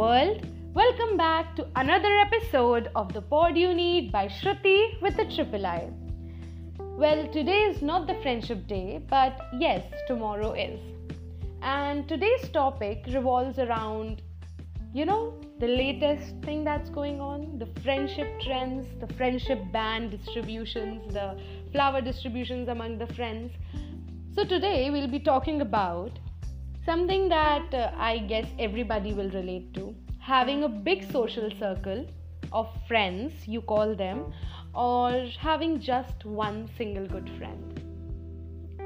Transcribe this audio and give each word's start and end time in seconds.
world. 0.00 0.46
Welcome 0.72 1.18
back 1.18 1.54
to 1.56 1.66
another 1.76 2.10
episode 2.20 2.90
of 2.94 3.12
the 3.12 3.20
Pod 3.20 3.58
You 3.58 3.74
Need 3.74 4.10
by 4.10 4.28
Shruti 4.28 4.98
with 5.02 5.14
the 5.18 5.26
Triple 5.26 5.66
I. 5.66 5.90
Well, 6.78 7.28
today 7.28 7.58
is 7.64 7.82
not 7.82 8.06
the 8.06 8.14
Friendship 8.22 8.66
Day, 8.66 9.04
but 9.10 9.38
yes, 9.58 9.82
tomorrow 10.06 10.54
is. 10.54 10.80
And 11.60 12.08
today's 12.08 12.48
topic 12.48 13.04
revolves 13.12 13.58
around, 13.58 14.22
you 14.94 15.04
know, 15.04 15.34
the 15.58 15.68
latest 15.68 16.34
thing 16.46 16.64
that's 16.64 16.88
going 16.88 17.20
on 17.20 17.58
the 17.58 17.68
friendship 17.82 18.40
trends, 18.40 18.86
the 19.00 19.12
friendship 19.18 19.60
band 19.70 20.12
distributions, 20.12 21.12
the 21.12 21.38
flower 21.72 22.00
distributions 22.00 22.68
among 22.68 22.96
the 22.96 23.12
friends. 23.18 23.52
So, 24.34 24.46
today 24.46 24.88
we'll 24.88 25.14
be 25.18 25.20
talking 25.20 25.60
about 25.60 26.18
something 26.90 27.28
that 27.28 27.72
uh, 27.72 27.92
I 27.96 28.18
guess 28.18 28.46
everybody 28.58 29.12
will 29.12 29.30
relate 29.30 29.72
to. 29.74 29.94
Having 30.18 30.64
a 30.64 30.68
big 30.68 31.04
social 31.12 31.48
circle 31.56 32.04
of 32.52 32.66
friends, 32.88 33.46
you 33.46 33.60
call 33.60 33.94
them, 33.94 34.32
or 34.74 35.28
having 35.38 35.78
just 35.80 36.24
one 36.24 36.68
single 36.76 37.06
good 37.06 37.30
friend. 37.38 37.80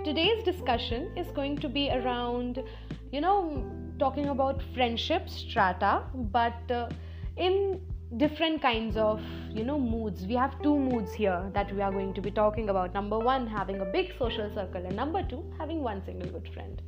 Today's 0.04 0.44
discussion 0.44 1.16
is 1.16 1.30
going 1.30 1.56
to 1.64 1.68
be 1.78 1.90
around, 1.92 2.62
you 3.10 3.22
know, 3.22 3.64
talking 3.98 4.28
about 4.28 4.62
friendship 4.74 5.30
strata, 5.30 6.02
but 6.14 6.70
uh, 6.70 6.91
in 7.38 7.80
different 8.18 8.60
kinds 8.60 8.98
of 8.98 9.22
you 9.50 9.64
know 9.64 9.78
moods. 9.78 10.27
We 10.27 10.34
have 10.34 10.60
two 10.62 10.78
moods 10.78 11.14
here 11.14 11.50
that 11.55 11.74
we 11.74 11.80
are 11.80 11.91
going 11.91 12.12
to 12.12 12.20
be 12.20 12.30
talking 12.30 12.68
about. 12.68 12.92
Number 12.92 13.18
one 13.18 13.46
having 13.46 13.80
a 13.80 13.86
big 13.86 14.12
social 14.18 14.52
circle 14.52 14.84
and 14.84 14.94
number 14.94 15.22
two 15.22 15.42
having 15.58 15.80
one 15.80 16.05
single 16.05 16.28
good 16.28 16.52
friend 16.52 16.82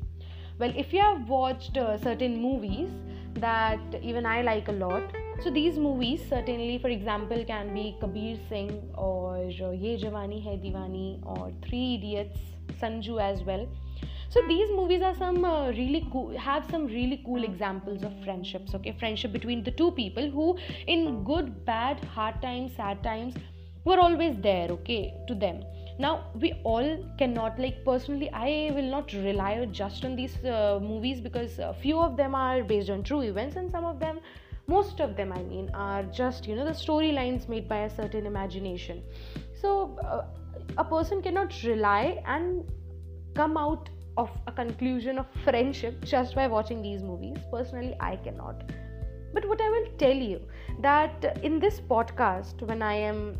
well 0.58 0.72
if 0.76 0.92
you 0.92 1.00
have 1.00 1.28
watched 1.28 1.76
uh, 1.76 1.98
certain 1.98 2.40
movies 2.40 2.90
that 3.34 4.00
even 4.02 4.24
i 4.24 4.40
like 4.42 4.68
a 4.68 4.72
lot 4.72 5.02
so 5.44 5.50
these 5.50 5.78
movies 5.78 6.22
certainly 6.28 6.78
for 6.78 6.88
example 6.88 7.44
can 7.44 7.72
be 7.74 7.94
kabir 8.00 8.36
singh 8.48 8.76
or 8.96 9.36
uh, 9.36 9.70
ye 9.84 9.96
jawani 10.04 10.42
hai 10.44 10.56
diwani 10.66 11.08
or 11.34 11.52
three 11.66 11.86
idiots 11.96 12.56
sanju 12.80 13.20
as 13.20 13.42
well. 13.42 13.66
So 14.28 14.42
these 14.48 14.70
movies 14.70 15.02
are 15.02 15.14
some 15.14 15.44
uh, 15.44 15.68
really 15.70 16.06
cool 16.12 16.36
have 16.36 16.64
some 16.70 16.86
really 16.86 17.22
cool 17.24 17.44
examples 17.44 18.02
of 18.02 18.12
friendships 18.24 18.74
okay? 18.74 18.94
Friendship 18.98 19.32
between 19.32 19.62
the 19.62 19.70
two 19.70 19.90
people 19.92 20.30
who 20.30 20.58
in 20.86 21.24
good 21.24 21.64
bad 21.64 22.04
hard 22.04 22.40
times 22.42 22.74
sad 22.76 23.02
times 23.02 23.34
were 23.84 23.98
always 24.00 24.36
there 24.48 24.68
okay 24.70 25.14
to 25.28 25.34
them 25.34 25.62
now 25.98 26.24
we 26.40 26.52
all 26.64 26.88
cannot 27.18 27.58
like 27.58 27.84
personally 27.84 28.30
i 28.32 28.70
will 28.74 28.90
not 28.96 29.12
rely 29.12 29.64
just 29.66 30.04
on 30.04 30.14
these 30.14 30.36
uh, 30.44 30.78
movies 30.82 31.20
because 31.20 31.58
a 31.58 31.74
few 31.82 31.98
of 31.98 32.16
them 32.16 32.34
are 32.34 32.62
based 32.62 32.90
on 32.90 33.02
true 33.02 33.22
events 33.22 33.56
and 33.56 33.70
some 33.70 33.84
of 33.84 33.98
them 33.98 34.20
most 34.68 35.00
of 35.00 35.16
them 35.16 35.32
i 35.32 35.42
mean 35.42 35.70
are 35.74 36.02
just 36.04 36.46
you 36.46 36.56
know 36.56 36.64
the 36.64 36.76
storylines 36.82 37.48
made 37.48 37.68
by 37.68 37.78
a 37.84 37.90
certain 37.90 38.26
imagination. 38.26 39.02
So 39.60 39.98
uh, 40.04 40.24
a 40.78 40.84
person 40.84 41.22
cannot 41.22 41.54
rely 41.64 42.22
and 42.26 42.64
come 43.34 43.56
out 43.56 43.88
of 44.16 44.30
a 44.46 44.52
conclusion 44.52 45.18
of 45.18 45.26
friendship 45.44 46.04
just 46.04 46.34
by 46.34 46.46
watching 46.46 46.82
these 46.82 47.02
movies. 47.02 47.36
Personally 47.50 47.96
i 48.00 48.16
cannot. 48.16 48.64
But 49.32 49.48
what 49.48 49.60
i 49.60 49.68
will 49.70 49.86
tell 49.98 50.16
you 50.16 50.40
that 50.80 51.38
in 51.42 51.58
this 51.60 51.80
podcast 51.80 52.62
when 52.62 52.82
i 52.82 52.94
am 52.94 53.36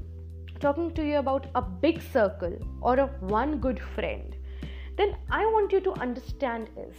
talking 0.61 0.93
to 0.95 1.05
you 1.07 1.19
about 1.19 1.47
a 1.55 1.63
big 1.63 2.01
circle 2.03 2.57
or 2.81 2.99
a 2.99 3.07
one 3.21 3.59
good 3.59 3.81
friend 3.95 4.37
then 4.97 5.17
i 5.31 5.45
want 5.57 5.73
you 5.73 5.81
to 5.81 5.93
understand 6.07 6.69
is 6.77 6.95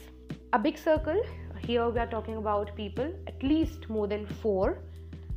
a 0.53 0.59
big 0.59 0.77
circle 0.77 1.21
here 1.59 1.89
we 1.89 1.99
are 1.99 2.11
talking 2.17 2.37
about 2.37 2.75
people 2.75 3.11
at 3.27 3.41
least 3.43 3.89
more 3.89 4.07
than 4.07 4.25
4 4.25 4.77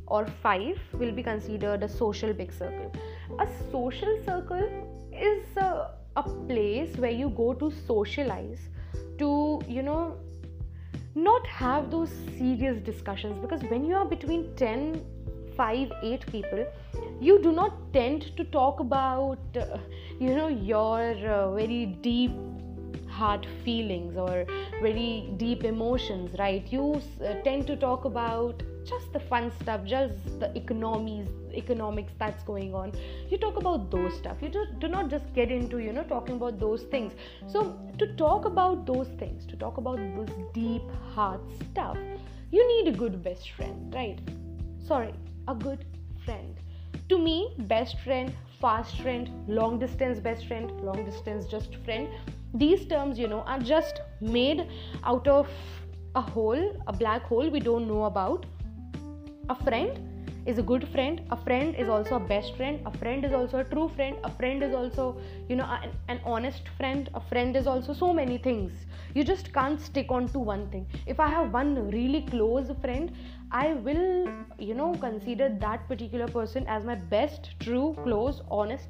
or 0.07 0.27
5 0.43 0.79
will 0.93 1.11
be 1.11 1.23
considered 1.23 1.83
a 1.83 1.89
social 1.89 2.33
big 2.33 2.51
circle. 2.51 2.91
A 3.39 3.47
social 3.71 4.17
circle 4.25 4.67
is 5.13 5.57
a 5.57 5.91
a 6.17 6.23
place 6.23 6.97
where 6.97 7.11
you 7.11 7.29
go 7.29 7.53
to 7.53 7.71
socialize 7.87 8.67
to 9.17 9.61
you 9.67 9.81
know 9.81 10.17
not 11.15 11.47
have 11.47 11.89
those 11.91 12.11
serious 12.37 12.81
discussions 12.81 13.37
because 13.41 13.63
when 13.69 13.85
you 13.85 13.95
are 13.95 14.05
between 14.05 14.53
10 14.55 15.01
5 15.61 15.91
8 16.03 16.25
people 16.31 16.65
you 17.29 17.41
do 17.41 17.51
not 17.51 17.73
tend 17.93 18.23
to 18.37 18.43
talk 18.55 18.79
about 18.79 19.59
uh, 19.63 19.77
you 20.19 20.35
know 20.35 20.47
your 20.47 21.01
uh, 21.35 21.53
very 21.53 21.85
deep 22.07 22.31
heart 23.17 23.45
feelings 23.63 24.17
or 24.17 24.45
very 24.81 25.29
deep 25.37 25.63
emotions 25.63 26.35
right? 26.39 26.65
You 26.71 27.01
uh, 27.23 27.33
tend 27.43 27.67
to 27.67 27.75
talk 27.75 28.05
about 28.05 28.63
just 28.91 29.13
the 29.13 29.19
fun 29.19 29.51
stuff 29.61 29.85
just 29.85 30.39
the 30.39 30.49
economies 30.57 31.27
economics 31.53 32.13
that's 32.17 32.43
going 32.43 32.73
on. 32.73 32.93
You 33.29 33.37
talk 33.37 33.57
about 33.57 33.91
those 33.91 34.13
stuff. 34.17 34.37
You 34.41 34.49
do, 34.49 34.65
do 34.79 34.87
not 34.87 35.09
just 35.09 35.33
get 35.35 35.51
into 35.51 35.79
you 35.79 35.93
know 35.93 36.03
talking 36.03 36.35
about 36.37 36.59
those 36.59 36.83
things. 36.83 37.13
So 37.47 37.77
to 37.99 38.07
talk 38.15 38.45
about 38.45 38.85
those 38.87 39.09
things 39.19 39.45
to 39.47 39.57
talk 39.57 39.77
about 39.77 39.97
this 39.97 40.31
deep 40.53 40.81
heart 41.13 41.41
stuff 41.71 41.97
you 42.51 42.67
need 42.67 42.93
a 42.93 42.97
good 42.97 43.23
best 43.23 43.51
friend 43.51 43.93
right? 43.93 44.19
Sorry 44.87 45.13
a 45.47 45.55
good 45.55 45.85
friend. 46.25 46.55
To 47.09 47.17
me 47.17 47.55
best 47.59 47.99
friend 48.01 48.33
fast 48.59 49.01
friend 49.01 49.29
long 49.47 49.79
distance 49.79 50.19
best 50.19 50.47
friend 50.47 50.71
long 50.81 51.03
distance 51.03 51.47
just 51.47 51.77
friend 51.83 52.07
these 52.53 52.85
terms 52.85 53.17
you 53.17 53.27
know 53.27 53.39
are 53.53 53.59
just 53.59 54.01
made 54.21 54.67
out 55.03 55.27
of 55.27 55.47
a 56.13 56.21
hole 56.21 56.83
a 56.85 56.93
black 56.93 57.23
hole 57.23 57.49
we 57.49 57.59
don't 57.59 57.87
know 57.87 58.03
about. 58.03 58.45
A 59.49 59.55
friend 59.63 60.10
is 60.45 60.57
a 60.57 60.63
good 60.63 60.87
friend 60.87 61.21
a 61.29 61.37
friend 61.37 61.75
is 61.75 61.87
also 61.87 62.15
a 62.15 62.19
best 62.19 62.55
friend 62.55 62.79
a 62.85 62.97
friend 62.97 63.23
is 63.23 63.33
also 63.33 63.59
a 63.59 63.63
true 63.63 63.87
friend 63.95 64.17
a 64.23 64.31
friend 64.31 64.63
is 64.63 64.73
also 64.73 65.15
you 65.47 65.55
know 65.55 65.65
an, 65.65 65.91
an, 66.07 66.19
honest 66.25 66.67
friend 66.77 67.09
a 67.13 67.21
friend 67.21 67.55
is 67.55 67.67
also 67.67 67.93
so 67.93 68.13
many 68.13 68.37
things. 68.37 68.71
You 69.13 69.23
just 69.23 69.53
can't 69.53 69.79
stick 69.79 70.09
on 70.09 70.29
to 70.29 70.39
one 70.39 70.67
thing. 70.71 70.87
If 71.05 71.19
i 71.19 71.27
have 71.27 71.53
one 71.53 71.89
really 71.91 72.21
close 72.21 72.71
friend 72.81 73.11
i 73.51 73.73
will 73.73 74.29
you 74.57 74.73
know 74.73 74.93
consider 74.95 75.49
that 75.65 75.87
particular 75.87 76.27
person 76.27 76.65
as 76.67 76.85
my 76.85 76.95
best 76.95 77.51
true 77.59 77.95
close 78.03 78.41
honest 78.49 78.87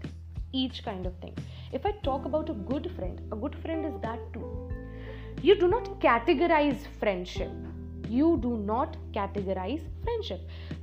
each 0.54 0.84
kind 0.86 1.06
of 1.06 1.16
thing. 1.16 1.36
If 1.74 1.86
i 1.86 1.92
talk 2.10 2.26
about 2.26 2.50
a 2.50 2.54
good 2.54 2.92
friend 2.96 3.20
a 3.32 3.36
good 3.36 3.56
friend 3.56 3.86
is 3.86 4.00
that 4.02 4.20
too. 4.34 4.48
You 5.42 5.60
do 5.60 5.68
not 5.68 6.00
categorize 6.00 6.88
friendship. 7.00 7.52
You 8.08 8.38
do 8.42 8.58
not 8.58 8.96
categorize 9.14 9.82
friendship 10.04 10.42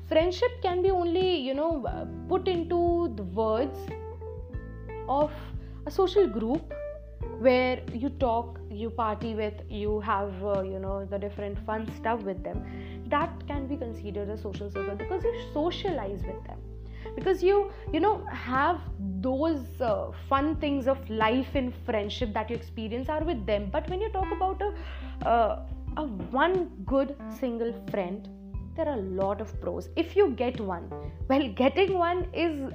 friendship 0.08 0.62
can 0.62 0.82
be 0.82 0.90
only 0.90 1.36
you 1.36 1.54
know 1.54 1.70
put 2.28 2.48
into 2.48 3.12
the 3.16 3.22
words 3.22 3.78
of 5.08 5.30
a 5.86 5.90
social 5.90 6.26
group 6.26 6.72
where 7.40 7.80
you 7.92 8.08
talk 8.20 8.58
you 8.70 8.90
party 8.90 9.34
with 9.34 9.54
you 9.68 10.00
have 10.00 10.32
uh, 10.44 10.62
you 10.62 10.78
know 10.78 11.04
the 11.04 11.18
different 11.18 11.58
fun 11.66 11.90
stuff 11.96 12.22
with 12.22 12.42
them. 12.42 12.64
That 13.08 13.30
can 13.46 13.66
be 13.66 13.76
considered 13.76 14.28
a 14.28 14.36
social 14.36 14.70
circle 14.70 14.96
because 14.96 15.24
you 15.24 15.34
socialize 15.52 16.24
with 16.24 16.44
them. 16.46 16.58
Because 17.14 17.42
you 17.42 17.70
you 17.92 18.00
know 18.00 18.24
have 18.26 18.80
those 19.20 19.80
uh, 19.80 20.10
fun 20.28 20.56
things 20.56 20.86
of 20.86 21.10
life 21.10 21.54
in 21.54 21.72
friendship 21.86 22.32
that 22.34 22.50
you 22.50 22.56
experience 22.56 23.08
are 23.08 23.22
with 23.24 23.46
them. 23.46 23.68
But 23.70 23.88
when 23.88 24.00
you 24.00 24.10
talk 24.10 24.30
about 24.32 24.60
a, 24.62 25.26
uh, 25.26 25.62
a 25.96 26.04
one 26.40 26.70
good 26.84 27.16
single 27.40 27.72
friend 27.90 28.28
there 28.78 28.88
are 28.88 28.98
a 28.98 29.06
lot 29.22 29.40
of 29.40 29.60
pros. 29.60 29.88
If 29.96 30.14
you 30.16 30.30
get 30.42 30.60
one 30.60 30.90
well 31.28 31.48
getting 31.60 31.94
one 31.98 32.26
is 32.32 32.72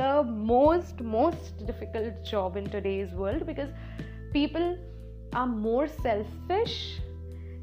the 0.00 0.22
most 0.22 1.00
most 1.00 1.66
difficult 1.70 2.22
job 2.32 2.58
in 2.60 2.68
today's 2.74 3.14
world 3.22 3.46
because 3.46 3.70
people 4.34 4.78
are 5.32 5.46
more 5.46 5.88
selfish 5.88 6.76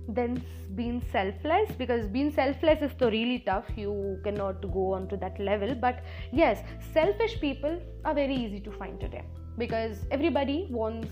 than 0.07 0.44
being 0.75 1.01
selfless 1.12 1.71
because 1.81 2.07
being 2.07 2.31
selfless 2.31 2.81
is 2.81 2.91
so 3.00 3.09
really 3.09 3.39
tough. 3.51 3.69
You 3.75 4.19
cannot 4.23 4.62
go 4.73 4.94
on 4.94 5.07
to 5.09 5.18
that 5.18 5.39
level. 5.39 5.75
But 5.75 6.03
yes 6.31 6.65
selfish 6.94 7.39
people 7.39 7.79
are 8.06 8.15
very 8.15 8.35
easy 8.35 8.59
to 8.62 8.71
find 8.71 9.00
today 9.00 9.23
because 9.57 10.00
everybody 10.09 10.68
wants 10.71 11.09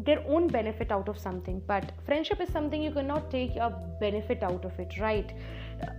their 0.00 0.22
own 0.26 0.48
benefit 0.48 0.92
out 0.92 1.08
of 1.08 1.18
something. 1.18 1.62
But 1.66 1.92
friendship 2.04 2.40
is 2.40 2.48
something 2.50 2.82
you 2.82 2.90
cannot 2.90 3.30
take 3.30 3.56
a 3.56 3.70
benefit 4.00 4.42
out 4.42 4.64
of 4.64 4.78
it 4.78 4.98
right? 4.98 5.32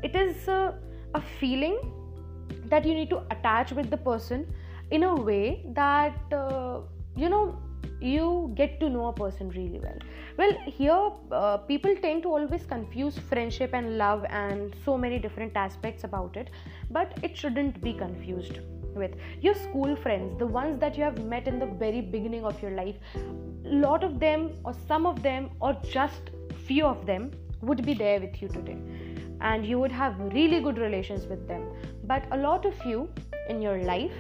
It 0.04 0.16
is 0.16 0.48
a, 0.48 0.76
feeling 1.40 1.80
that 2.66 2.86
you 2.86 2.94
need 2.94 3.10
to 3.10 3.24
attach 3.32 3.72
with 3.72 3.90
the 3.90 3.98
person 3.98 4.46
in 4.92 5.02
a 5.02 5.16
way 5.16 5.66
that 5.74 6.16
uh, 6.32 6.82
you 7.16 7.28
know 7.28 7.60
you 8.00 8.54
get 8.54 8.80
to 8.80 8.88
know 8.88 9.08
a 9.08 9.14
person 9.14 9.50
really 9.50 9.80
well. 9.80 9.98
Well 10.38 10.52
here 10.66 11.12
uh, 11.32 11.58
people 11.58 11.96
tend 11.96 12.22
to 12.24 12.30
always 12.30 12.68
confuse 12.68 13.18
friendship 13.18 13.74
and 13.74 13.98
love 13.98 14.26
and 14.30 14.76
so 14.86 14.96
many 14.96 15.18
different 15.18 15.58
aspects 15.58 16.04
about 16.04 16.38
it 16.38 16.52
but 16.92 17.18
it 17.24 17.36
shouldn't 17.36 17.82
be 17.82 17.94
confused 17.94 18.60
with. 18.98 19.12
Your 19.42 19.56
school 19.56 19.96
friends 19.96 20.38
the 20.40 20.46
ones 20.46 20.80
that 20.80 20.98
you 20.98 21.04
have 21.04 21.24
met 21.24 21.48
in 21.48 21.60
the 21.60 21.66
very 21.66 22.02
beginning 22.02 22.44
of 22.44 22.62
your 22.62 22.72
life 22.72 22.96
a 23.16 23.76
lot 23.88 24.04
of 24.04 24.20
them 24.20 24.52
or 24.64 24.74
some 24.88 25.06
of 25.06 25.22
them 25.24 25.50
or 25.60 25.76
just 25.84 26.32
few 26.66 26.86
of 26.86 27.06
them 27.06 27.32
would 27.62 27.86
be 27.86 27.94
there 27.94 28.20
with 28.20 28.42
you 28.42 28.48
today. 28.48 28.78
And 29.42 29.66
you 29.66 29.80
would 29.80 29.92
have 29.92 30.20
really 30.20 30.62
good 30.62 30.78
relations 30.78 31.26
with 31.26 31.48
them. 31.48 31.64
But 32.04 32.26
a 32.32 32.38
lot 32.38 32.66
of 32.66 32.74
you 32.86 33.10
in 33.50 33.62
your 33.62 33.78
life 33.84 34.14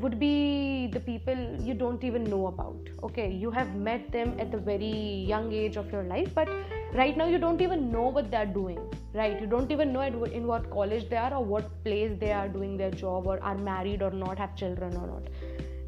would 0.00 0.18
be 0.18 0.88
the 0.92 1.00
people 1.00 1.36
you 1.60 1.74
don't 1.74 2.04
even 2.04 2.24
know 2.24 2.46
about. 2.48 2.76
Okay 3.02 3.30
you 3.30 3.50
have 3.50 3.74
met 3.74 4.10
them 4.12 4.34
at 4.38 4.50
the 4.50 4.58
very 4.58 5.24
young 5.34 5.52
age 5.52 5.76
of 5.76 5.90
your 5.90 6.02
life 6.02 6.34
but 6.34 6.48
right 6.94 7.16
now 7.16 7.26
you 7.26 7.38
don't 7.38 7.60
even 7.60 7.90
know 7.90 8.08
what 8.08 8.30
they're 8.30 8.46
doing 8.46 8.78
right? 9.16 9.40
You 9.40 9.46
don't 9.46 9.70
even 9.72 9.92
know 9.92 10.02
in 10.02 10.46
what 10.46 10.70
college 10.70 11.08
they 11.08 11.16
are 11.16 11.32
or 11.34 11.44
what 11.44 11.68
place 11.84 12.12
they 12.20 12.32
are 12.32 12.48
doing 12.48 12.76
their 12.76 12.90
job 12.90 13.26
or 13.26 13.42
are 13.42 13.56
married 13.56 14.02
or 14.02 14.10
not 14.10 14.38
have 14.38 14.54
children 14.54 14.96
or 14.96 15.06
not. 15.06 15.28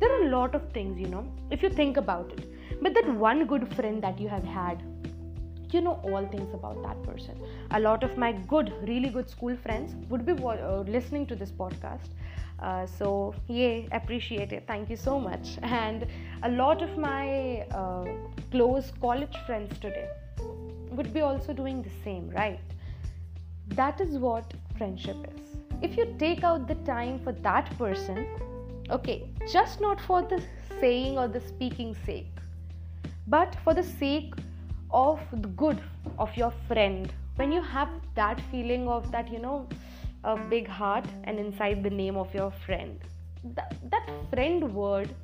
There 0.00 0.12
are 0.12 0.26
a 0.26 0.30
lot 0.30 0.54
of 0.54 0.70
things 0.72 0.98
you 0.98 1.08
know 1.08 1.24
if 1.50 1.62
you 1.62 1.70
think 1.70 1.96
about 1.96 2.32
it. 2.32 2.46
But 2.82 2.94
that 2.94 3.08
one 3.14 3.46
good 3.46 3.74
friend 3.74 4.02
that 4.02 4.20
you 4.20 4.28
have 4.28 4.44
had 4.44 4.82
you 5.70 5.82
know 5.82 6.00
all 6.02 6.26
things 6.26 6.54
about 6.54 6.82
that 6.82 7.02
person. 7.02 7.40
A 7.72 7.80
lot 7.80 8.02
of 8.02 8.16
my 8.16 8.32
good 8.54 8.72
really 8.82 9.10
good 9.10 9.28
school 9.28 9.56
friends 9.56 9.94
would 10.08 10.24
be 10.24 10.32
uh, 10.32 10.80
listening 10.96 11.26
to 11.26 11.36
this 11.36 11.50
podcast. 11.50 12.16
Uh, 12.60 12.86
so 12.86 13.34
yeah 13.48 13.82
appreciate 13.92 14.52
it. 14.52 14.64
Thank 14.66 14.88
you 14.90 14.96
so 14.96 15.20
much. 15.20 15.58
And 15.62 16.06
a 16.42 16.50
lot 16.50 16.82
of 16.82 16.96
my 16.96 17.66
uh, 17.82 18.06
close 18.50 18.90
college 19.00 19.36
friends 19.46 19.78
today 19.78 20.08
would 20.98 21.14
be 21.14 21.20
also 21.20 21.54
doing 21.62 21.82
the 21.82 21.94
same 22.04 22.28
right? 22.36 22.76
That 23.80 24.00
is 24.00 24.18
what 24.18 24.52
friendship 24.76 25.16
is. 25.34 25.56
If 25.82 25.96
you 25.96 26.06
take 26.18 26.44
out 26.50 26.68
the 26.68 26.76
time 26.90 27.18
for 27.24 27.32
that 27.48 27.70
person 27.78 28.26
okay 28.90 29.16
just 29.52 29.80
not 29.80 30.00
for 30.00 30.22
the 30.22 30.42
saying 30.80 31.18
or 31.18 31.28
the 31.28 31.40
speaking 31.48 31.94
sake 32.06 32.38
but 33.26 33.56
for 33.64 33.74
the 33.74 33.82
sake 33.82 34.34
of 34.90 35.20
the 35.32 35.48
good 35.48 35.78
of 36.18 36.34
your 36.36 36.52
friend. 36.66 37.12
When 37.36 37.52
you 37.52 37.62
have 37.62 37.88
that 38.14 38.40
feeling 38.50 38.88
of 38.88 39.12
that 39.12 39.30
you 39.32 39.38
know 39.38 39.68
a 40.24 40.36
big 40.36 40.66
heart 40.66 41.06
and 41.24 41.38
inside 41.38 41.84
the 41.84 41.90
name 41.90 42.16
of 42.16 42.34
your 42.34 42.50
friend 42.66 42.98
that, 43.54 43.76
that 43.90 44.08
friend 44.30 44.74
word 44.74 45.14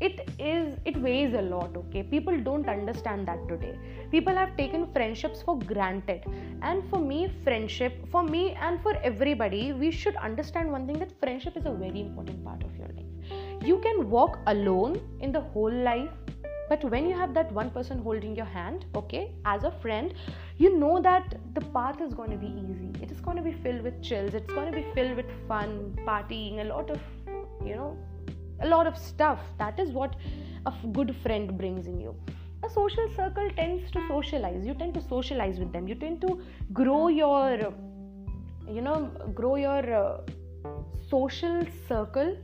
it 0.00 0.30
is 0.38 0.76
it 0.84 0.96
weighs 0.96 1.34
a 1.34 1.42
lot 1.42 1.76
okay? 1.76 2.02
People 2.02 2.38
don't 2.38 2.68
understand 2.68 3.26
that 3.26 3.48
today. 3.48 3.76
People 4.10 4.34
have 4.34 4.56
taken 4.56 4.86
friendships 4.92 5.42
for 5.42 5.58
granted. 5.58 6.24
And 6.62 6.88
for 6.88 6.98
me 6.98 7.32
friendship 7.42 8.08
for 8.10 8.22
me 8.22 8.52
and 8.60 8.80
for 8.82 8.94
everybody 9.02 9.72
we 9.72 9.90
should 9.90 10.16
understand 10.16 10.70
one 10.70 10.86
thing 10.86 10.98
that 11.00 11.18
friendship 11.20 11.56
is 11.56 11.66
a 11.66 11.72
very 11.72 12.00
important 12.00 12.44
part 12.44 12.62
of 12.62 12.76
your 12.76 12.88
life. 12.88 13.64
You 13.64 13.78
can 13.78 14.08
walk 14.08 14.38
alone 14.46 15.00
in 15.20 15.32
the 15.32 15.40
whole 15.40 15.72
life 15.72 16.10
but 16.68 16.84
when 16.84 17.08
you 17.08 17.16
have 17.16 17.34
that 17.34 17.50
one 17.50 17.70
person 17.70 17.98
holding 17.98 18.36
your 18.36 18.46
hand 18.46 18.84
okay 18.94 19.32
as 19.46 19.64
a 19.64 19.70
friend 19.82 20.14
you 20.58 20.78
know 20.78 21.00
that 21.00 21.34
the 21.54 21.62
path 21.76 22.00
is 22.00 22.14
going 22.14 22.30
to 22.30 22.36
be 22.36 22.46
easy. 22.46 22.92
It 23.02 23.10
is 23.10 23.20
going 23.20 23.36
to 23.36 23.42
be 23.42 23.52
filled 23.52 23.82
with 23.82 24.00
chills. 24.02 24.34
It's 24.34 24.52
going 24.52 24.70
to 24.70 24.76
be 24.76 24.86
filled 24.94 25.16
with 25.16 25.26
fun 25.48 25.98
partying 26.06 26.60
a 26.60 26.64
lot 26.64 26.88
of 26.88 27.00
you 27.64 27.74
know 27.74 27.96
a 28.60 28.68
lot 28.68 28.86
of 28.86 28.96
stuff. 28.96 29.40
That 29.58 29.78
is 29.78 29.90
what 29.90 30.16
a 30.66 30.72
good 30.92 31.14
friend 31.22 31.56
brings 31.56 31.86
in 31.86 32.00
you. 32.00 32.14
A 32.64 32.70
social 32.70 33.08
circle 33.14 33.48
tends 33.56 33.90
to 33.92 34.06
socialize. 34.08 34.66
You 34.66 34.74
tend 34.74 34.94
to 34.94 35.02
socialize 35.02 35.58
with 35.58 35.72
them. 35.72 35.86
You 35.86 35.94
tend 35.94 36.20
to 36.22 36.40
grow 36.72 37.08
your 37.08 37.72
you 38.68 38.82
know 38.82 39.10
grow 39.34 39.56
your 39.56 39.94
uh, 39.94 40.20
social 41.08 41.64
circle 41.86 42.36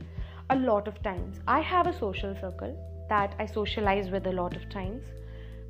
a 0.49 0.55
lot 0.55 0.87
of 0.87 1.01
times. 1.03 1.39
I 1.47 1.59
have 1.59 1.87
a 1.87 1.97
social 1.97 2.35
circle 2.39 2.75
that 3.09 3.35
I 3.39 3.45
socialize 3.45 4.09
with 4.09 4.27
a 4.27 4.31
lot 4.31 4.55
of 4.55 4.69
times. 4.69 5.03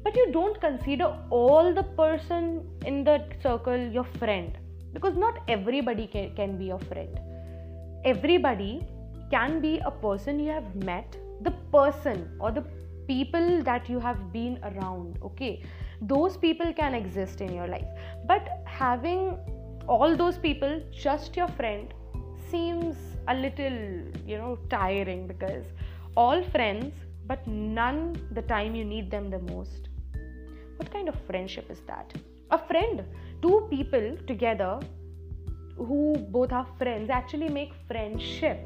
But 0.03 0.15
you 0.15 0.31
don't 0.31 0.59
consider 0.62 1.18
all 1.31 1.74
the 1.74 1.83
person 1.83 2.63
in 2.86 3.03
the 3.03 3.24
circle 3.42 3.77
your 3.77 4.03
friend. 4.19 4.56
Because 4.94 5.18
not 5.18 5.39
everybody 5.47 6.07
can, 6.07 6.36
can 6.36 6.57
be 6.57 6.65
your 6.65 6.80
friend. 6.80 7.19
Everybody 8.06 8.86
can 9.30 9.62
be 9.62 9.80
a 9.80 9.92
person 9.92 10.39
you 10.39 10.51
have 10.51 10.75
met, 10.75 11.18
the 11.42 11.51
person 11.72 12.30
or 12.39 12.51
the 12.51 12.63
people 13.07 13.63
that 13.63 13.89
you 13.89 14.00
have 14.00 14.31
been 14.31 14.60
around. 14.63 15.19
Okay, 15.24 15.63
those 16.01 16.38
people 16.38 16.74
can 16.74 16.94
exist 16.94 17.42
in 17.42 17.54
your 17.54 17.68
life, 17.68 17.88
but 18.27 18.62
having 18.66 19.38
all 19.88 20.16
those 20.16 20.38
people 20.38 20.81
just 20.92 21.36
your 21.36 21.48
friend 21.50 21.94
seems 22.50 22.95
a 23.27 23.33
little 23.36 23.77
you 24.25 24.38
know 24.38 24.57
tiring 24.69 25.28
because 25.28 25.66
all 26.16 26.44
friends 26.44 26.94
but 27.28 27.45
none 27.48 28.16
the 28.31 28.42
time 28.44 28.75
you 28.75 28.86
need 28.86 29.10
them 29.10 29.30
the 29.30 29.39
most. 29.54 29.89
What 30.78 30.92
kind 30.92 31.10
of 31.10 31.16
friendship 31.25 31.71
is 31.71 31.81
that? 31.88 32.13
A 32.51 32.57
friend, 32.57 33.04
two 33.42 33.68
people 33.69 34.18
together 34.28 34.80
who 35.78 36.16
both 36.30 36.51
are 36.51 36.68
friends 36.78 37.10
actually 37.10 37.50
make 37.50 37.74
friendship, 37.88 38.60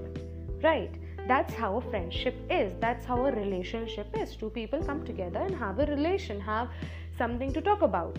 right? 0.64 0.92
That's 1.28 1.54
how 1.54 1.78
a 1.78 1.82
friendship 1.82 2.36
is. 2.50 2.74
That's 2.80 3.06
how 3.06 3.26
a 3.26 3.32
relationship 3.32 4.08
is. 4.18 4.36
Two 4.36 4.50
people 4.50 4.84
come 4.84 5.06
together 5.06 5.40
and 5.40 5.56
have 5.56 5.80
a 5.80 5.86
relation, 5.86 6.40
have 6.42 6.70
something 7.18 7.54
to 7.54 7.62
talk 7.62 7.82
about 7.82 8.18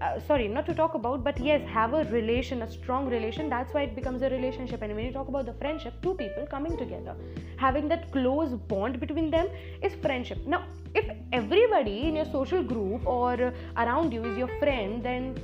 uh, 0.00 0.20
sorry 0.26 0.48
not 0.48 0.66
to 0.66 0.74
talk 0.74 0.94
about 0.94 1.24
but 1.24 1.38
yes 1.38 1.66
have 1.68 1.94
a 1.94 2.04
relation 2.04 2.62
a 2.62 2.70
strong 2.70 3.08
relation 3.08 3.48
that's 3.48 3.72
why 3.74 3.82
it 3.82 3.94
becomes 3.94 4.22
a 4.22 4.30
relationship 4.30 4.82
and 4.82 4.94
when 4.94 5.04
you 5.04 5.12
talk 5.12 5.28
about 5.28 5.46
the 5.46 5.54
friendship 5.54 5.94
two 6.02 6.14
people 6.14 6.46
coming 6.46 6.76
together 6.76 7.14
having 7.56 7.88
that 7.88 8.10
close 8.12 8.52
bond 8.72 9.00
between 9.00 9.30
them 9.30 9.48
is 9.82 9.94
friendship 10.02 10.46
now 10.46 10.64
if 10.94 11.10
everybody 11.32 12.08
in 12.08 12.16
your 12.16 12.24
social 12.26 12.62
group 12.62 13.06
or 13.06 13.52
around 13.76 14.12
you 14.12 14.24
is 14.24 14.38
your 14.38 14.50
friend 14.58 15.02
then 15.02 15.34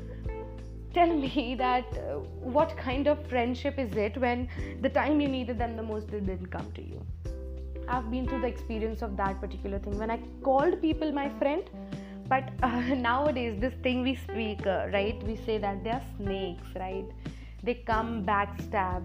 tell 0.96 1.14
me 1.24 1.54
that 1.58 1.98
uh, 1.98 2.18
what 2.56 2.76
kind 2.76 3.06
of 3.06 3.24
friendship 3.32 3.78
is 3.78 3.96
it 4.04 4.16
when 4.24 4.48
the 4.80 4.88
time 4.88 5.20
you 5.20 5.28
needed 5.28 5.58
them 5.58 5.76
the 5.76 5.82
most 5.82 6.10
they 6.10 6.20
didn't 6.20 6.50
come 6.56 6.70
to 6.72 6.82
you? 6.82 7.00
I've 7.88 8.10
been 8.10 8.26
through 8.26 8.40
the 8.40 8.48
experience 8.48 9.02
of 9.02 9.16
that 9.18 9.40
particular 9.40 9.78
thing. 9.78 9.98
When 9.98 10.10
i 10.10 10.18
called 10.42 10.80
people 10.80 11.12
my 11.18 11.28
friend 11.40 11.68
but 12.28 12.48
uh, 12.62 12.80
nowadays 13.08 13.60
this 13.60 13.74
thing 13.82 14.02
we 14.02 14.14
speak 14.16 14.66
uh, 14.66 14.86
right? 14.92 15.22
We 15.24 15.36
say 15.36 15.58
that 15.58 15.84
they 15.84 15.90
are 15.90 16.02
snakes 16.16 16.74
right? 16.74 17.04
They 17.62 17.74
come 17.92 18.24
backstab. 18.24 19.04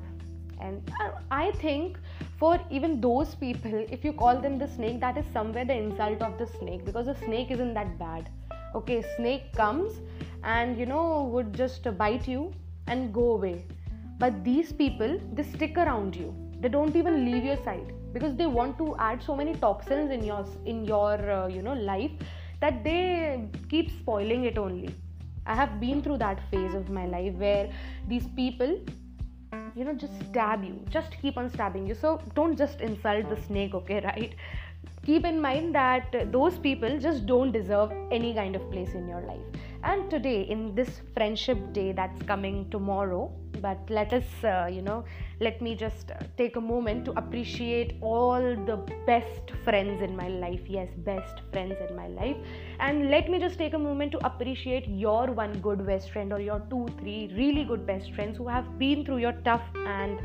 And 0.60 0.92
uh, 1.04 1.12
i 1.32 1.52
think 1.60 1.98
for 2.40 2.58
even 2.80 3.00
those 3.02 3.36
people 3.44 3.86
if 3.96 4.04
you 4.08 4.14
call 4.14 4.42
them 4.42 4.60
the 4.64 4.68
snake 4.74 5.00
that 5.06 5.18
is 5.22 5.26
somewhere 5.38 5.66
the 5.66 5.78
insult 5.86 6.22
of 6.28 6.38
the 6.42 6.48
snake 6.58 6.86
because 6.90 7.08
the 7.14 7.18
snake 7.26 7.52
isn't 7.52 7.74
that 7.74 7.98
bad. 8.00 8.30
Okay 8.80 9.04
snake 9.16 9.54
comes 9.54 10.02
and 10.44 10.78
you 10.78 10.86
know 10.86 11.24
would 11.34 11.54
just 11.54 11.88
bite 11.98 12.28
you 12.28 12.54
and 12.88 13.14
go 13.14 13.32
away 13.34 13.66
but 14.20 14.44
these 14.44 14.72
people 14.72 15.20
they 15.34 15.44
stick 15.44 15.78
around 15.78 16.16
you 16.16 16.36
they 16.60 16.70
don't 16.70 16.96
even 16.96 17.26
leave 17.26 17.44
your 17.44 17.58
side 17.64 17.94
because 18.14 18.36
they 18.36 18.46
want 18.46 18.78
to 18.78 18.96
add 18.98 19.24
so 19.24 19.36
many 19.36 19.54
toxins 19.56 20.12
in 20.12 20.24
your 20.24 20.46
in 20.66 20.86
your 20.86 21.32
uh, 21.32 21.48
you 21.48 21.62
know 21.62 21.74
life 21.74 22.12
that 22.62 22.84
they 22.84 23.44
keep 23.70 23.92
spoiling 23.92 24.46
it 24.46 24.58
only. 24.58 24.96
I 25.46 25.56
have 25.56 25.80
been 25.80 26.02
through 26.04 26.18
that 26.20 26.40
phase 26.52 26.76
of 26.76 26.90
my 26.90 27.08
life 27.08 27.34
where 27.34 27.70
these 28.08 28.28
people, 28.36 28.80
you 29.76 29.84
know, 29.84 29.94
just 29.94 30.14
stab 30.30 30.64
you, 30.64 30.80
just 30.90 31.18
keep 31.22 31.38
on 31.38 31.50
stabbing 31.50 31.88
you. 31.88 31.96
So 31.96 32.22
don't 32.36 32.56
just 32.56 32.80
insult 32.82 33.30
the 33.30 33.42
snake, 33.42 33.74
okay, 33.74 34.02
right? 34.04 34.36
Keep 35.04 35.26
in 35.26 35.42
mind 35.42 35.74
that 35.74 36.32
those 36.32 36.60
people 36.60 37.00
just 37.00 37.26
don't 37.26 37.52
deserve 37.52 37.92
any 38.12 38.36
kind 38.36 38.56
of 38.56 38.70
place 38.72 38.94
in 38.94 39.08
your 39.08 39.22
life. 39.22 39.62
And 39.84 40.10
today, 40.12 40.44
in 40.44 40.76
this 40.76 41.02
friendship 41.16 41.74
day 41.74 41.92
that's 41.92 42.22
coming 42.24 42.70
tomorrow, 42.70 43.32
but 43.62 43.80
let 43.90 44.14
us 44.14 44.44
uh, 44.44 44.68
you 44.72 44.82
know 44.82 45.04
let 45.40 45.62
me 45.62 45.76
just 45.76 46.12
uh, 46.12 46.16
take 46.38 46.56
a 46.56 46.62
moment 46.62 47.06
to 47.06 47.12
appreciate 47.18 47.96
all 48.02 48.42
the 48.70 48.78
best 49.08 49.52
friends 49.64 50.02
in 50.02 50.16
my 50.16 50.28
life. 50.28 50.62
Yes 50.68 50.90
best 50.98 51.42
friends 51.52 51.76
in 51.90 51.96
my 51.96 52.08
life. 52.08 52.38
And 52.80 53.10
let 53.10 53.30
me 53.30 53.40
just 53.40 53.58
take 53.58 53.74
a 53.74 53.80
moment 53.80 54.12
to 54.14 54.26
appreciate 54.26 54.88
your 54.88 55.32
one 55.32 55.60
good 55.62 55.86
best 55.86 56.12
friend 56.12 56.32
or 56.32 56.40
your 56.40 56.62
two 56.70 56.88
three 57.00 57.32
really 57.36 57.64
good 57.64 57.86
best 57.88 58.14
friends 58.14 58.38
who 58.38 58.48
have 58.48 58.78
been 58.78 59.04
through 59.04 59.18
your 59.18 59.34
tough 59.50 59.64
and 59.88 60.20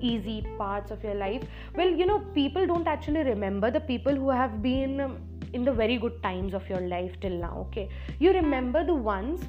easy 0.00 0.46
parts 0.56 0.90
of 0.92 1.02
your 1.02 1.14
life. 1.14 1.42
Well 1.74 1.90
you 1.90 2.06
know 2.06 2.20
people 2.34 2.66
don't 2.66 2.86
actually 2.86 3.24
remember 3.24 3.70
the 3.72 3.80
people 3.80 4.14
who 4.14 4.30
have 4.30 4.62
been 4.62 5.00
um, 5.00 5.18
in 5.52 5.64
the 5.64 5.72
very 5.72 5.98
good 5.98 6.22
times 6.22 6.54
of 6.54 6.68
your 6.68 6.80
life 6.80 7.18
till 7.20 7.36
now 7.46 7.66
okay 7.66 7.88
you 8.18 8.32
remember 8.32 8.84
the 8.84 8.94
ones 8.94 9.44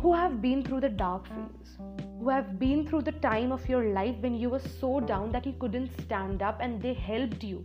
who 0.00 0.14
have 0.14 0.40
been 0.42 0.62
through 0.62 0.80
the 0.80 0.88
dark 0.88 1.26
phase 1.26 1.76
who 2.22 2.28
have 2.28 2.58
been 2.58 2.86
through 2.86 3.02
the 3.02 3.12
time 3.22 3.50
of 3.50 3.68
your 3.68 3.84
life 3.92 4.14
when 4.20 4.34
you 4.34 4.48
were 4.48 4.64
so 4.80 5.00
down 5.00 5.32
that 5.32 5.44
you 5.44 5.54
couldn't 5.58 5.90
stand 6.02 6.40
up 6.40 6.60
and 6.60 6.80
they 6.80 6.94
helped 6.94 7.42
you 7.42 7.64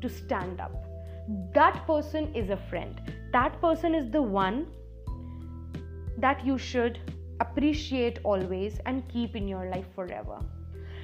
to 0.00 0.08
stand 0.08 0.60
up. 0.60 0.72
That 1.52 1.84
person 1.84 2.32
is 2.32 2.50
a 2.50 2.56
friend. 2.70 3.00
That 3.32 3.60
person 3.60 3.96
is 3.96 4.08
the 4.12 4.22
one 4.22 4.68
that 6.16 6.46
you 6.46 6.58
should 6.58 7.00
appreciate 7.40 8.20
always 8.22 8.78
and 8.86 9.08
keep 9.08 9.34
in 9.34 9.48
your 9.48 9.68
life 9.68 9.86
forever. 9.96 10.38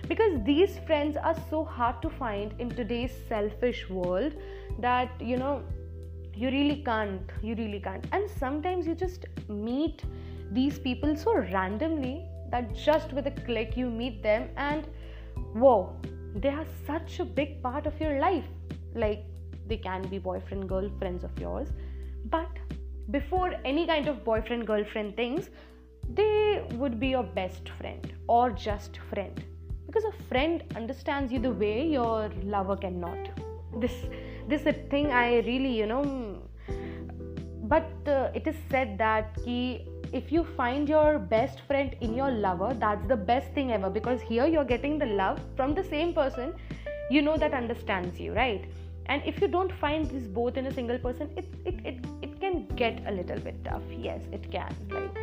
Because 0.06 0.38
these 0.44 0.78
friends 0.87 1.16
are 1.16 1.37
so 1.50 1.64
hard 1.64 2.00
to 2.02 2.11
find 2.11 2.54
in 2.61 2.71
today's 2.71 3.12
selfish 3.28 3.88
world 3.90 4.35
that 4.78 5.21
you 5.21 5.37
know 5.37 5.64
you 6.37 6.49
really 6.50 6.83
can't, 6.85 7.31
you 7.43 7.55
really 7.55 7.81
can't. 7.81 8.07
And 8.12 8.29
sometimes 8.31 8.87
you 8.87 8.95
just 8.95 9.26
meet 9.49 10.03
these 10.50 10.79
people 10.79 11.17
so 11.17 11.37
randomly 11.37 12.25
that 12.50 12.75
just 12.75 13.12
with 13.12 13.26
a 13.26 13.31
click 13.31 13.76
you 13.76 13.91
meet 13.91 14.23
them 14.23 14.49
and 14.57 14.87
whoa, 15.55 15.97
they 16.37 16.49
are 16.49 16.67
such 16.87 17.21
a 17.21 17.25
big 17.25 17.62
part 17.62 17.87
of 17.87 18.00
your 18.00 18.19
life. 18.19 18.45
Like 18.95 19.25
they 19.67 19.76
can 19.76 20.03
be 20.09 20.19
boyfriend, 20.19 20.69
girlfriends 20.69 21.25
of 21.25 21.31
yours, 21.38 21.69
but 22.26 22.50
before 23.11 23.55
any 23.64 23.87
kind 23.87 24.09
of 24.09 24.25
boyfriend, 24.25 24.67
girlfriend 24.67 25.17
things, 25.17 25.50
they 26.12 26.67
would 26.73 27.00
be 27.00 27.09
your 27.09 27.23
best 27.23 27.69
friend 27.81 28.12
or 28.29 28.50
just 28.50 28.99
friend 29.11 29.43
because 29.87 30.05
a 30.05 30.25
friend 30.25 30.62
understands 30.76 31.33
you 31.33 31.38
the 31.38 31.50
way 31.50 31.87
your 31.87 32.31
lover 32.43 32.76
cannot 32.76 33.31
this 33.81 33.93
this 34.49 34.61
is 34.63 34.67
a 34.67 34.73
thing 34.95 35.13
i 35.13 35.39
really 35.41 35.73
you 35.77 35.87
know 35.87 36.03
but 37.65 37.91
uh, 38.07 38.31
it 38.35 38.47
is 38.47 38.55
said 38.71 38.99
that 38.99 39.37
ki, 39.45 39.87
if 40.13 40.31
you 40.31 40.45
find 40.57 40.89
your 40.89 41.19
best 41.19 41.61
friend 41.61 41.97
in 42.01 42.15
your 42.15 42.31
lover 42.31 42.75
that's 42.79 43.07
the 43.09 43.17
best 43.17 43.51
thing 43.53 43.73
ever 43.73 43.91
because 43.91 44.21
here 44.21 44.47
you're 44.47 44.65
getting 44.65 44.99
the 44.99 45.07
love 45.07 45.41
from 45.57 45.75
the 45.75 45.85
same 45.85 46.13
person 46.13 46.53
you 47.11 47.23
know 47.23 47.37
that 47.37 47.53
understands 47.53 48.21
you 48.21 48.33
right? 48.33 48.65
And 49.07 49.23
if 49.27 49.41
you 49.43 49.49
don't 49.49 49.71
find 49.71 50.11
this 50.11 50.27
both 50.27 50.57
in 50.57 50.67
a 50.67 50.73
single 50.73 50.99
person 50.99 51.31
it 51.37 51.47
it, 51.65 51.75
it, 51.85 52.05
it 52.23 52.41
can 52.41 52.67
get 52.77 53.03
a 53.07 53.13
little 53.13 53.39
bit 53.39 53.63
tough. 53.65 53.83
Yes 53.91 54.23
it 54.33 54.51
can 54.51 54.75
like 54.91 55.19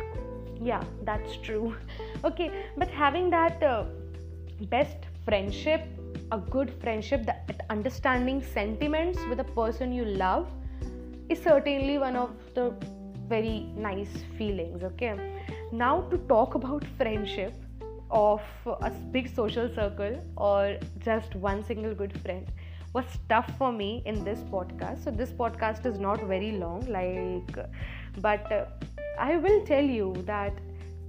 yeah 0.60 0.82
that's 1.02 1.36
true. 1.38 1.74
Okay 2.24 2.50
but 2.76 2.88
having 2.88 3.30
that 3.30 3.62
uh, 3.62 3.84
best 4.70 4.96
friendship 5.24 5.82
a 6.30 6.38
good 6.38 6.70
friendship 6.80 7.24
that 7.26 7.66
understanding 7.70 8.42
sentiments 8.42 9.18
with 9.28 9.40
a 9.40 9.44
person 9.44 9.92
you 9.92 10.04
love 10.04 10.48
is 11.28 11.42
certainly 11.42 11.98
one 11.98 12.16
of 12.16 12.30
the 12.54 12.74
very 13.28 13.66
nice 13.76 14.24
feelings 14.36 14.82
okay? 14.82 15.14
Now 15.72 16.02
to 16.10 16.18
talk 16.18 16.54
about 16.54 16.84
friendship 16.96 17.54
of 18.10 18.42
a 18.66 18.90
big 18.90 19.34
social 19.34 19.68
circle 19.74 20.22
or 20.36 20.76
just 21.04 21.34
one 21.34 21.64
single 21.64 21.94
good 21.94 22.20
friend 22.20 22.46
was 22.92 23.06
tough 23.28 23.50
for 23.56 23.72
me 23.72 24.02
in 24.04 24.22
this 24.22 24.40
podcast. 24.40 25.04
So 25.04 25.10
this 25.10 25.30
podcast 25.30 25.86
is 25.86 25.98
not 25.98 26.22
very 26.24 26.52
long 26.52 26.84
like 26.90 27.56
but 28.20 28.52
uh, 28.52 28.66
i 29.18 29.36
will 29.36 29.64
tell 29.64 29.84
you 29.84 30.14
that 30.26 30.52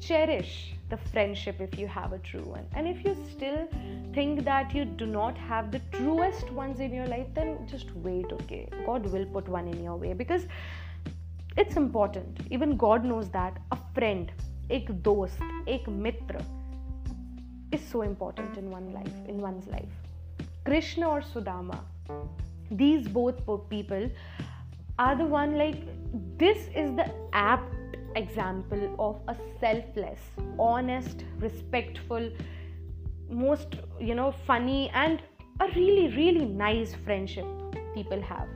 cherish 0.07 0.73
the 0.89 0.97
friendship 1.11 1.59
if 1.59 1.77
you 1.79 1.87
have 1.87 2.13
a 2.13 2.19
true 2.19 2.43
one. 2.43 2.65
And 2.75 2.87
if 2.87 3.03
you 3.05 3.15
still 3.31 3.67
think 4.13 4.43
that 4.45 4.75
you 4.75 4.85
do 4.85 5.05
not 5.05 5.37
have 5.37 5.71
the 5.71 5.81
truest 5.91 6.51
ones 6.51 6.79
in 6.79 6.93
your 6.93 7.07
life, 7.07 7.27
then 7.33 7.67
just 7.67 7.91
wait, 7.95 8.25
okay? 8.31 8.67
God 8.85 9.05
will 9.05 9.25
put 9.25 9.47
one 9.47 9.67
in 9.67 9.83
your 9.83 9.95
way 9.95 10.13
because 10.13 10.45
it's 11.57 11.75
important. 11.75 12.41
Even 12.49 12.77
God 12.77 13.05
knows 13.05 13.29
that 13.29 13.57
a 13.71 13.77
friend, 13.95 14.31
ek 14.69 14.89
dost, 15.03 15.39
ek 15.67 15.87
mitra 15.87 16.43
is 17.71 17.81
so 17.81 18.01
important 18.01 18.57
in 18.57 18.69
one 18.69 18.91
life, 18.93 19.13
in 19.27 19.39
one's 19.39 19.67
life. 19.67 19.93
Krishna 20.65 21.09
or 21.09 21.21
Sudama, 21.21 21.79
these 22.71 23.07
both 23.07 23.69
people 23.69 24.09
are 24.99 25.15
the 25.15 25.25
one 25.25 25.57
like 25.57 25.81
this 26.37 26.67
is 26.75 26.95
the 26.95 27.11
apt 27.33 27.73
example 28.15 28.95
of 28.99 29.21
a 29.27 29.35
selfless, 29.59 30.19
honest, 30.59 31.23
respectful, 31.39 32.31
most, 33.29 33.75
you 33.99 34.15
know, 34.15 34.33
funny, 34.45 34.89
and 34.93 35.21
a 35.59 35.67
really, 35.75 36.07
really 36.15 36.45
nice 36.45 36.93
friendship 36.93 37.45
people 37.93 38.21
have. 38.21 38.47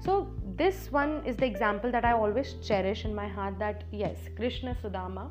So, 0.00 0.28
this 0.56 0.90
one 0.90 1.24
is 1.24 1.36
the 1.36 1.46
example 1.46 1.90
that 1.92 2.04
I 2.04 2.12
always 2.12 2.54
cherish 2.54 3.04
in 3.04 3.14
my 3.14 3.28
heart 3.28 3.58
that 3.58 3.84
yes, 3.92 4.16
Krishna 4.36 4.76
Sudama, 4.82 5.30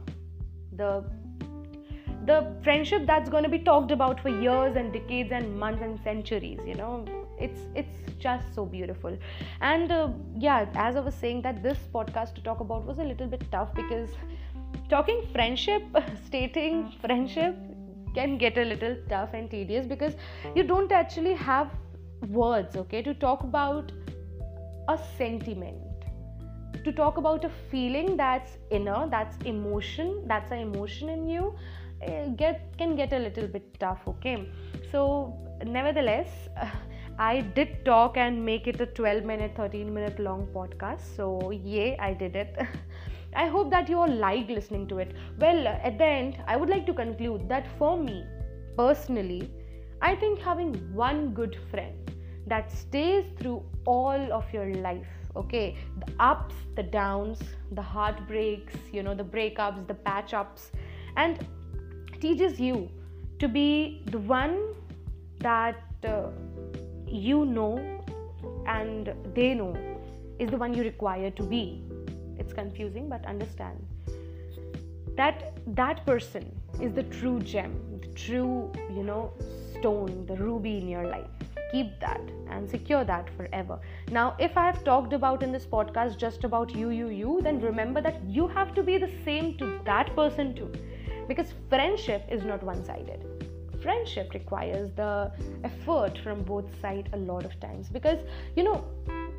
the 0.78 1.04
the 2.26 2.56
friendship 2.64 3.06
that's 3.06 3.30
going 3.30 3.44
to 3.44 3.50
be 3.50 3.60
talked 3.60 3.92
about 3.92 4.20
for 4.20 4.30
years 4.30 4.76
and 4.76 4.94
decades 4.94 5.32
and 5.32 5.58
months 5.60 5.82
and 5.82 6.00
centuries 6.04 6.60
you 6.66 6.76
know? 6.76 7.06
It's 7.40 7.62
it's 7.76 8.20
just 8.20 8.54
so 8.54 8.66
beautiful. 8.66 9.18
And 9.62 9.92
uh, 9.92 10.10
yeah 10.38 10.68
as 10.76 10.96
i 10.96 11.00
was 11.00 11.16
saying 11.16 11.42
that 11.42 11.64
this 11.64 11.80
podcast 11.94 12.36
to 12.36 12.42
talk 12.42 12.60
about 12.60 12.86
was 12.86 13.00
a 13.00 13.04
little 13.04 13.28
bit 13.28 13.44
tough 13.52 13.74
because 13.74 14.10
talking 14.90 15.26
friendship 15.34 15.84
stating 16.26 16.92
friendship 17.02 17.56
can 18.14 18.38
get 18.38 18.58
a 18.58 18.64
little 18.64 18.96
tough 19.10 19.34
and 19.34 19.50
tedious 19.50 19.86
because 19.86 20.16
you 20.56 20.64
don't 20.64 20.92
actually 20.92 21.34
have 21.34 21.72
words 22.28 22.76
okay 22.76 23.02
to 23.02 23.14
talk 23.14 23.44
about 23.44 23.92
a 24.90 25.00
sentiment. 25.18 25.78
To 26.84 26.92
talk 26.92 27.18
about 27.18 27.46
a 27.46 27.52
feeling 27.70 28.18
that's 28.18 28.58
inner 28.72 29.08
that's 29.10 29.38
emotion 29.46 30.24
that's 30.28 30.52
an 30.52 30.60
emotion 30.60 31.10
in 31.10 31.28
you 31.28 31.56
get 32.38 32.78
can 32.78 32.96
get 32.96 33.14
a 33.14 33.20
little 33.20 33.48
bit 33.48 33.80
tough 33.80 34.00
okay 34.08 34.48
so 34.92 35.34
nevertheless 35.66 36.28
uh, 36.60 36.70
I 37.22 37.42
did 37.42 37.86
talk 37.86 38.18
and 38.18 38.44
make 38.44 38.66
it 38.68 38.82
a 38.82 38.88
12 38.88 39.26
minute, 39.26 39.52
13 39.56 39.94
minute 39.94 40.20
long 40.20 40.48
podcast. 40.56 41.02
So, 41.16 41.52
yay 41.52 41.96
I 42.00 42.14
did 42.14 42.36
it. 42.36 42.58
I 43.36 43.48
hope 43.48 43.70
that 43.70 43.90
you 43.90 44.00
all 44.00 44.12
liked 44.12 44.50
listening 44.50 44.88
to 44.88 44.98
it. 44.98 45.14
Well, 45.40 45.68
at 45.68 46.00
the 46.00 46.06
end, 46.06 46.38
I 46.48 46.58
would 46.58 46.70
like 46.70 46.86
to 46.88 46.94
conclude 46.94 47.48
that 47.48 47.68
for 47.78 47.98
me, 47.98 48.26
personally, 48.76 49.52
I 50.02 50.16
think 50.16 50.40
having 50.40 50.74
one 50.94 51.34
good 51.34 51.56
friend 51.70 52.12
that 52.48 52.72
stays 52.72 53.26
through 53.38 53.64
all 53.86 54.34
of 54.34 54.52
your 54.52 54.74
life, 54.76 55.08
okay, 55.36 55.78
the 56.04 56.12
ups, 56.20 56.56
the 56.76 56.84
downs, 56.84 57.40
the 57.72 57.82
heartbreaks, 57.82 58.76
you 58.92 59.04
know, 59.04 59.14
the 59.14 59.24
breakups, 59.24 59.88
the 59.88 59.94
patch 59.94 60.34
ups, 60.34 60.72
and 61.18 61.46
teaches 62.22 62.60
you 62.60 62.90
to 63.40 63.48
be 63.48 64.02
the 64.06 64.20
one 64.20 64.58
that. 65.40 65.84
Uh, 66.04 66.30
you 67.12 67.46
know 67.46 67.78
and 68.66 69.14
they 69.36 69.54
know 69.54 69.76
is 70.40 70.50
the 70.50 70.58
one 70.58 70.74
you 70.74 70.84
require 70.84 71.30
to 71.32 71.44
be. 71.44 71.84
It's 72.38 72.54
confusing 72.54 73.10
but 73.10 73.26
understand 73.26 73.86
that 75.18 75.54
that 75.76 76.06
person 76.06 76.50
is 76.82 76.94
the 76.94 77.04
true 77.04 77.40
gem 77.42 77.74
the 78.02 78.08
true 78.14 78.72
you 78.90 79.04
know 79.04 79.34
stone 79.74 80.26
the 80.26 80.36
ruby 80.36 80.78
in 80.78 80.88
your 80.88 81.06
life. 81.06 81.28
Keep 81.72 82.00
that 82.00 82.22
and 82.50 82.70
secure 82.70 83.06
that 83.06 83.30
forever. 83.36 83.80
Now 84.12 84.36
if 84.40 84.58
i 84.58 84.66
have 84.66 84.84
talked 84.84 85.14
about 85.14 85.44
in 85.44 85.52
this 85.52 85.66
podcast 85.66 86.18
just 86.18 86.44
about 86.44 86.74
you 86.76 86.90
you 86.90 87.10
you 87.10 87.40
then 87.44 87.60
remember 87.60 88.02
that 88.02 88.24
you 88.24 88.48
have 88.48 88.74
to 88.76 88.84
be 88.84 88.98
the 88.98 89.12
same 89.26 89.58
to 89.58 89.80
that 89.86 90.16
person 90.16 90.56
too 90.56 90.72
because 91.32 91.54
friendship 91.70 92.38
is 92.38 92.44
not 92.54 92.64
one 92.72 92.84
sided 92.92 93.32
friendship 93.82 94.34
requires 94.34 94.92
the 94.96 95.32
effort 95.64 96.18
from 96.24 96.44
both 96.44 96.66
sides 96.82 97.10
a 97.14 97.18
lot 97.18 97.46
of 97.46 97.60
times. 97.60 97.90
Because 97.90 98.20
you 98.56 98.64
know 98.64 98.86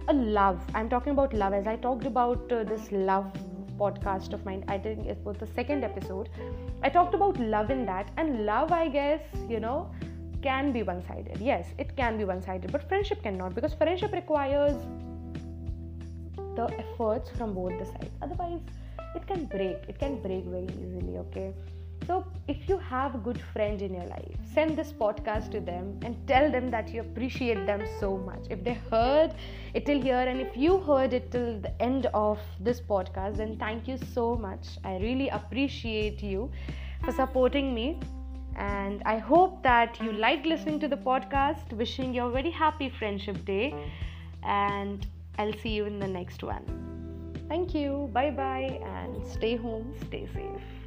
a 0.08 0.12
love 0.12 0.60
i'm 0.74 0.88
talking 0.88 1.12
about 1.12 1.32
love. 1.32 1.52
As 1.52 1.66
i 1.66 1.76
talked 1.76 2.06
about 2.06 2.52
uh, 2.52 2.64
this 2.64 2.90
love 2.92 3.32
podcast 3.78 4.32
of 4.32 4.44
mine 4.44 4.64
i 4.68 4.78
think 4.78 5.06
it 5.06 5.18
was 5.24 5.36
the 5.38 5.46
second 5.58 5.84
episode 5.84 6.28
i 6.82 6.88
talked 6.88 7.14
about 7.14 7.38
love 7.40 7.70
in 7.70 7.86
that. 7.86 8.10
And 8.16 8.46
love 8.46 8.72
i 8.72 8.88
guess 8.88 9.20
you 9.48 9.60
know 9.60 9.90
can 10.42 10.72
be 10.72 10.82
one 10.82 11.02
sided 11.06 11.38
yes 11.40 11.68
it 11.78 11.96
can 11.96 12.18
be 12.18 12.24
one 12.24 12.42
sided 12.42 12.72
but 12.72 12.88
friendship 12.88 13.22
cannot. 13.22 13.54
Because 13.54 13.74
friendship 13.74 14.12
requires 14.12 14.76
the 16.56 16.66
efforts 16.78 17.30
from 17.30 17.54
both 17.54 17.78
the 17.78 17.86
sides 17.86 18.10
otherwise 18.20 18.60
it 19.14 19.26
can 19.26 19.44
break. 19.44 19.76
It 19.88 19.98
can 19.98 20.20
break 20.22 20.44
very 20.44 20.64
easily 20.64 21.18
okay 21.18 21.52
so, 22.06 22.24
if 22.48 22.68
you 22.68 22.78
have 22.78 23.14
a 23.14 23.18
good 23.18 23.40
friend 23.40 23.80
in 23.80 23.94
your 23.94 24.04
life, 24.06 24.36
send 24.52 24.76
this 24.76 24.92
podcast 24.92 25.50
to 25.52 25.60
them 25.60 26.00
and 26.02 26.16
tell 26.26 26.50
them 26.50 26.70
that 26.70 26.92
you 26.92 27.00
appreciate 27.00 27.64
them 27.66 27.84
so 28.00 28.16
much. 28.16 28.44
If 28.50 28.64
they 28.64 28.74
heard 28.90 29.34
it 29.74 29.86
till 29.86 30.00
here 30.00 30.16
and 30.16 30.40
if 30.40 30.56
you 30.56 30.78
heard 30.80 31.12
it 31.12 31.30
till 31.30 31.60
the 31.60 31.72
end 31.80 32.06
of 32.06 32.40
this 32.60 32.80
podcast, 32.80 33.36
then 33.36 33.56
thank 33.56 33.86
you 33.86 33.98
so 34.14 34.34
much. 34.34 34.78
I 34.84 34.96
really 34.98 35.28
appreciate 35.28 36.22
you 36.22 36.50
for 37.04 37.12
supporting 37.12 37.74
me. 37.74 38.00
And 38.56 39.02
I 39.06 39.18
hope 39.18 39.62
that 39.62 40.00
you 40.02 40.12
liked 40.12 40.44
listening 40.44 40.80
to 40.80 40.88
the 40.88 40.96
podcast. 40.96 41.72
Wishing 41.72 42.12
you 42.14 42.24
a 42.24 42.30
very 42.30 42.50
happy 42.50 42.90
Friendship 42.90 43.44
Day. 43.44 43.74
And 44.42 45.06
I'll 45.38 45.56
see 45.58 45.70
you 45.70 45.84
in 45.86 45.98
the 46.00 46.08
next 46.08 46.42
one. 46.42 46.64
Thank 47.48 47.74
you. 47.74 48.10
Bye 48.12 48.30
bye. 48.30 48.80
And 48.84 49.24
stay 49.26 49.56
home, 49.56 49.94
stay 50.06 50.26
safe. 50.34 50.81